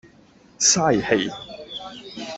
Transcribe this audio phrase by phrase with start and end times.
[0.57, 1.31] 嘥氣